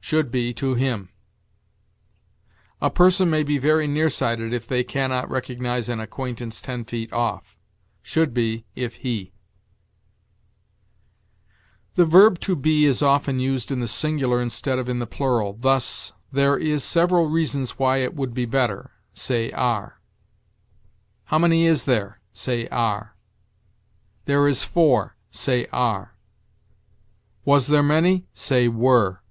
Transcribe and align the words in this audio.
Should 0.00 0.30
be, 0.30 0.52
to 0.52 0.74
him. 0.74 1.08
"A 2.78 2.90
person 2.90 3.30
may 3.30 3.42
be 3.42 3.56
very 3.56 3.86
near 3.88 4.10
sighted 4.10 4.52
if 4.52 4.68
they 4.68 4.84
can 4.84 5.08
not 5.08 5.30
recognize 5.30 5.88
an 5.88 5.98
acquaintance 5.98 6.60
ten 6.60 6.84
feet 6.84 7.10
off." 7.10 7.56
Should 8.02 8.34
be, 8.34 8.66
if 8.74 8.96
he. 8.96 9.32
The 11.94 12.04
verb 12.04 12.38
to 12.40 12.54
be 12.54 12.84
is 12.84 13.00
often 13.00 13.40
used 13.40 13.70
in 13.70 13.80
the 13.80 13.88
singular 13.88 14.42
instead 14.42 14.78
of 14.78 14.90
in 14.90 14.98
the 14.98 15.06
plural; 15.06 15.54
thus, 15.58 16.12
"There 16.30 16.58
is 16.58 16.84
several 16.84 17.26
reasons 17.30 17.78
why 17.78 18.02
it 18.02 18.14
would 18.14 18.34
be 18.34 18.44
better": 18.44 18.90
say, 19.14 19.50
are. 19.52 20.02
"How 21.24 21.38
many 21.38 21.64
is 21.66 21.84
there?" 21.86 22.20
say, 22.34 22.66
are. 22.68 23.16
"There 24.26 24.46
is 24.46 24.64
four": 24.64 25.16
say, 25.30 25.66
are. 25.72 26.14
"Was 27.46 27.68
there 27.68 27.82
many?" 27.82 28.26
say, 28.34 28.68
were. 28.68 29.22